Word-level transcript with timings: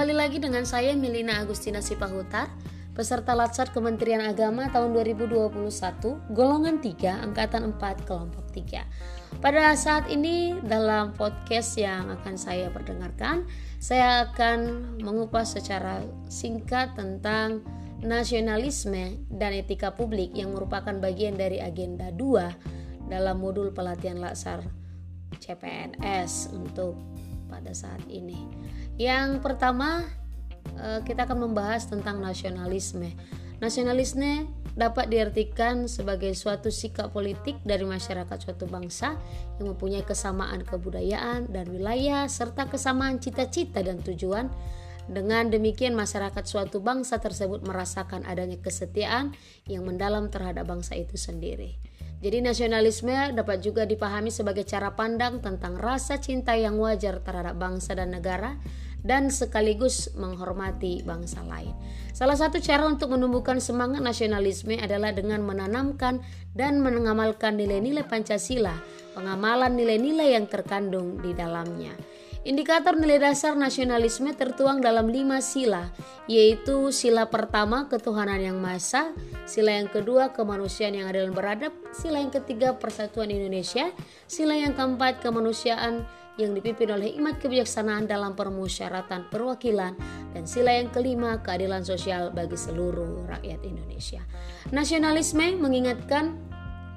kembali 0.00 0.16
lagi 0.16 0.40
dengan 0.40 0.64
saya 0.64 0.96
Milina 0.96 1.44
Agustina 1.44 1.84
Sipahutar, 1.84 2.48
peserta 2.96 3.36
Latsar 3.36 3.68
Kementerian 3.68 4.24
Agama 4.24 4.72
tahun 4.72 4.96
2021, 4.96 5.52
golongan 6.32 6.80
3, 6.80 7.20
angkatan 7.20 7.76
4, 7.76 8.08
kelompok 8.08 8.48
3. 8.48 8.80
Pada 9.44 9.76
saat 9.76 10.08
ini 10.08 10.56
dalam 10.64 11.12
podcast 11.12 11.76
yang 11.76 12.08
akan 12.16 12.32
saya 12.40 12.72
perdengarkan, 12.72 13.44
saya 13.76 14.24
akan 14.32 14.96
mengupas 15.04 15.52
secara 15.52 16.00
singkat 16.32 16.96
tentang 16.96 17.60
nasionalisme 18.00 19.20
dan 19.28 19.52
etika 19.52 19.92
publik 19.92 20.32
yang 20.32 20.56
merupakan 20.56 20.96
bagian 20.96 21.36
dari 21.36 21.60
agenda 21.60 22.08
2 22.08 23.12
dalam 23.12 23.36
modul 23.36 23.68
pelatihan 23.68 24.16
Latsar 24.16 24.64
CPNS 25.36 26.56
untuk 26.56 27.09
pada 27.50 27.74
saat 27.74 28.00
ini. 28.06 28.38
Yang 28.94 29.42
pertama, 29.42 30.06
eh, 30.78 31.02
kita 31.02 31.26
akan 31.26 31.50
membahas 31.50 31.90
tentang 31.90 32.22
nasionalisme. 32.22 33.10
Nasionalisme 33.60 34.48
dapat 34.78 35.10
diartikan 35.10 35.90
sebagai 35.90 36.32
suatu 36.32 36.70
sikap 36.70 37.10
politik 37.10 37.58
dari 37.66 37.82
masyarakat 37.82 38.38
suatu 38.38 38.70
bangsa 38.70 39.18
yang 39.58 39.74
mempunyai 39.74 40.06
kesamaan 40.06 40.62
kebudayaan 40.62 41.50
dan 41.50 41.66
wilayah 41.68 42.24
serta 42.30 42.70
kesamaan 42.70 43.18
cita-cita 43.18 43.82
dan 43.82 43.98
tujuan. 44.00 44.48
Dengan 45.10 45.50
demikian 45.50 45.98
masyarakat 45.98 46.46
suatu 46.46 46.78
bangsa 46.78 47.18
tersebut 47.18 47.66
merasakan 47.66 48.22
adanya 48.30 48.62
kesetiaan 48.62 49.34
yang 49.66 49.82
mendalam 49.82 50.30
terhadap 50.30 50.70
bangsa 50.70 50.94
itu 50.94 51.18
sendiri. 51.18 51.89
Jadi 52.20 52.44
nasionalisme 52.44 53.32
dapat 53.32 53.64
juga 53.64 53.88
dipahami 53.88 54.28
sebagai 54.28 54.68
cara 54.68 54.92
pandang 54.92 55.40
tentang 55.40 55.80
rasa 55.80 56.20
cinta 56.20 56.52
yang 56.52 56.76
wajar 56.76 57.24
terhadap 57.24 57.56
bangsa 57.56 57.96
dan 57.96 58.12
negara 58.12 58.60
dan 59.00 59.32
sekaligus 59.32 60.12
menghormati 60.12 61.00
bangsa 61.00 61.40
lain. 61.40 61.72
Salah 62.12 62.36
satu 62.36 62.60
cara 62.60 62.84
untuk 62.84 63.16
menumbuhkan 63.16 63.56
semangat 63.56 64.04
nasionalisme 64.04 64.76
adalah 64.76 65.16
dengan 65.16 65.40
menanamkan 65.40 66.20
dan 66.52 66.84
mengamalkan 66.84 67.56
nilai-nilai 67.56 68.04
Pancasila, 68.04 68.76
pengamalan 69.16 69.72
nilai-nilai 69.72 70.36
yang 70.36 70.44
terkandung 70.44 71.24
di 71.24 71.32
dalamnya. 71.32 71.96
Indikator 72.40 72.96
nilai 72.96 73.20
dasar 73.20 73.52
nasionalisme 73.52 74.32
tertuang 74.32 74.80
dalam 74.80 75.12
lima 75.12 75.44
sila, 75.44 75.92
yaitu 76.24 76.88
sila 76.88 77.28
pertama 77.28 77.84
ketuhanan 77.84 78.40
yang 78.40 78.56
maha 78.56 79.12
sila 79.44 79.76
yang 79.76 79.92
kedua 79.92 80.32
kemanusiaan 80.32 80.96
yang 80.96 81.12
adil 81.12 81.28
dan 81.28 81.36
beradab, 81.36 81.72
sila 81.92 82.16
yang 82.16 82.32
ketiga 82.32 82.72
persatuan 82.80 83.28
Indonesia, 83.28 83.92
sila 84.24 84.56
yang 84.56 84.72
keempat 84.72 85.20
kemanusiaan 85.20 86.08
yang 86.40 86.56
dipimpin 86.56 86.88
oleh 86.88 87.12
imat 87.20 87.36
kebijaksanaan 87.44 88.08
dalam 88.08 88.32
permusyaratan 88.32 89.28
perwakilan, 89.28 89.92
dan 90.32 90.48
sila 90.48 90.72
yang 90.72 90.88
kelima 90.88 91.44
keadilan 91.44 91.84
sosial 91.84 92.32
bagi 92.32 92.56
seluruh 92.56 93.28
rakyat 93.36 93.60
Indonesia. 93.68 94.24
Nasionalisme 94.72 95.60
mengingatkan 95.60 96.40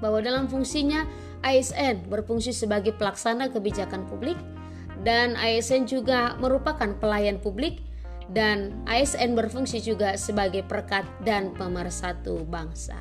bahwa 0.00 0.24
dalam 0.24 0.48
fungsinya 0.48 1.04
ASN 1.44 2.08
berfungsi 2.08 2.56
sebagai 2.56 2.96
pelaksana 2.96 3.52
kebijakan 3.52 4.08
publik, 4.08 4.40
dan 5.04 5.36
ASN 5.36 5.84
juga 5.84 6.34
merupakan 6.40 6.90
pelayan 6.98 7.36
publik 7.38 7.84
dan 8.32 8.72
ASN 8.88 9.36
berfungsi 9.36 9.84
juga 9.84 10.16
sebagai 10.16 10.64
perkat 10.64 11.04
dan 11.22 11.52
pemersatu 11.52 12.48
bangsa. 12.48 12.96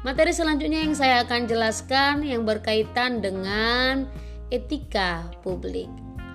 Materi 0.00 0.32
selanjutnya 0.32 0.80
yang 0.86 0.96
saya 0.96 1.26
akan 1.26 1.44
jelaskan 1.44 2.24
yang 2.24 2.48
berkaitan 2.48 3.20
dengan 3.20 4.08
etika 4.48 5.28
publik. 5.44 5.90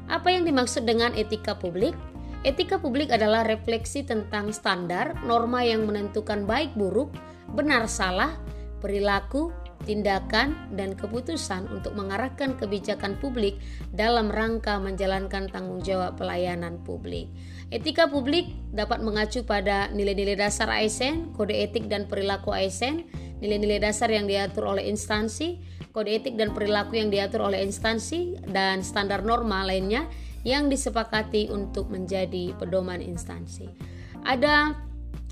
Apa 0.05 0.30
yang 0.30 0.45
dimaksud 0.45 0.86
dengan 0.86 1.16
etika 1.17 1.58
publik? 1.58 1.97
Etika 2.45 2.77
publik 2.77 3.09
adalah 3.09 3.41
refleksi 3.41 4.05
tentang 4.05 4.53
standar, 4.53 5.17
norma 5.26 5.65
yang 5.65 5.89
menentukan 5.89 6.45
baik 6.45 6.77
buruk, 6.77 7.09
benar 7.58 7.89
salah, 7.89 8.37
perilaku, 8.86 9.49
tindakan, 9.83 10.71
dan 10.71 10.95
keputusan 10.95 11.67
untuk 11.67 11.91
mengarahkan 11.99 12.55
kebijakan 12.55 13.19
publik 13.19 13.59
dalam 13.91 14.31
rangka 14.31 14.80
menjalankan 14.80 15.52
tanggung 15.52 15.83
jawab 15.83 16.15
pelayanan 16.15 16.80
publik. 16.87 17.27
Etika 17.73 18.08
publik 18.08 18.55
dapat 18.71 19.03
mengacu 19.03 19.43
pada 19.43 19.91
nilai-nilai 19.91 20.39
dasar 20.39 20.71
ASN, 20.71 21.35
kode 21.35 21.52
etik 21.52 21.91
dan 21.91 22.08
perilaku 22.08 22.55
ASN, 22.55 23.03
nilai-nilai 23.43 23.83
dasar 23.83 24.08
yang 24.08 24.30
diatur 24.30 24.69
oleh 24.71 24.87
instansi, 24.87 25.59
kode 25.91 26.14
etik 26.15 26.39
dan 26.39 26.55
perilaku 26.55 26.95
yang 26.95 27.11
diatur 27.11 27.43
oleh 27.43 27.59
instansi, 27.59 28.39
dan 28.47 28.80
standar 28.85 29.25
norma 29.27 29.67
lainnya 29.67 30.08
yang 30.45 30.69
disepakati 30.69 31.49
untuk 31.49 31.89
menjadi 31.89 32.53
pedoman 32.55 33.02
instansi. 33.02 33.65
Ada 34.21 34.77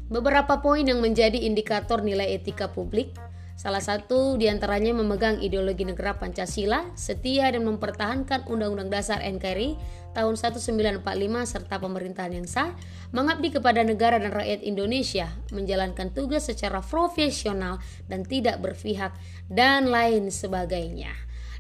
beberapa 0.10 0.62
poin 0.62 0.84
yang 0.84 1.00
menjadi 1.00 1.38
indikator 1.38 2.02
nilai 2.02 2.38
etika 2.38 2.70
publik 2.70 3.14
Salah 3.54 3.86
satu 3.86 4.36
di 4.36 4.50
antaranya 4.50 4.98
memegang 4.98 5.38
ideologi 5.38 5.86
negara 5.86 6.18
Pancasila, 6.18 6.90
setia 6.98 7.54
dan 7.54 7.64
mempertahankan 7.70 8.50
Undang-Undang 8.50 8.90
Dasar 8.90 9.22
NKRI 9.22 9.78
tahun 10.18 10.36
1945 10.36 11.06
serta 11.46 11.76
pemerintahan 11.78 12.34
yang 12.34 12.50
sah, 12.50 12.74
mengabdi 13.14 13.54
kepada 13.54 13.86
negara 13.86 14.18
dan 14.18 14.34
rakyat 14.34 14.66
Indonesia, 14.66 15.30
menjalankan 15.54 16.10
tugas 16.12 16.50
secara 16.50 16.82
profesional 16.82 17.78
dan 18.10 18.26
tidak 18.26 18.58
berpihak, 18.58 19.14
dan 19.48 19.88
lain 19.88 20.34
sebagainya. 20.34 21.14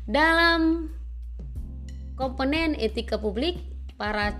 Dalam 0.09 0.91
komponen 2.17 2.73
etika 2.75 3.21
publik, 3.21 3.73
para 3.93 4.35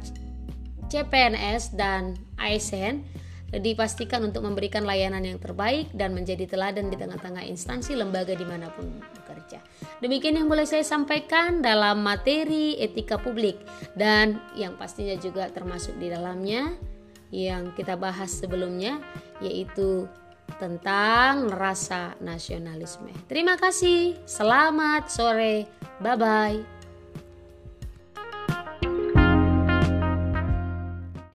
CPNS 0.89 1.77
dan 1.77 2.17
ASN 2.35 3.05
dipastikan 3.61 4.25
untuk 4.25 4.41
memberikan 4.41 4.81
layanan 4.81 5.21
yang 5.21 5.37
terbaik 5.37 5.93
dan 5.93 6.17
menjadi 6.17 6.49
teladan 6.49 6.89
di 6.89 6.97
tengah-tengah 6.97 7.45
instansi 7.45 7.93
lembaga 7.93 8.33
di 8.33 8.45
mana 8.47 8.73
pun 8.73 8.89
bekerja. 9.21 9.61
Demikian 10.01 10.41
yang 10.41 10.49
boleh 10.49 10.65
saya 10.65 10.81
sampaikan 10.81 11.61
dalam 11.61 12.01
materi 12.01 12.79
etika 12.81 13.21
publik 13.21 13.61
dan 13.93 14.41
yang 14.57 14.73
pastinya 14.73 15.13
juga 15.21 15.53
termasuk 15.53 15.93
di 16.01 16.09
dalamnya 16.09 16.73
yang 17.33 17.73
kita 17.77 17.93
bahas 17.97 18.29
sebelumnya 18.29 19.01
yaitu 19.41 20.09
tentang 20.57 21.49
rasa 21.49 22.13
nasionalisme. 22.21 23.09
Terima 23.25 23.57
kasih, 23.57 24.17
selamat 24.25 25.09
sore, 25.09 25.65
bye 26.01 26.17
bye. 26.17 26.72